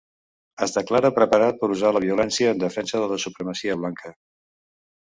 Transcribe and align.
Es 0.65 0.71
declara 0.77 1.11
preparat 1.17 1.61
per 1.61 1.69
usar 1.75 1.93
la 1.99 2.03
violència 2.07 2.55
en 2.55 2.65
defensa 2.65 3.05
de 3.05 3.13
la 3.15 3.21
supremacia 3.27 3.79
blanca. 3.85 4.17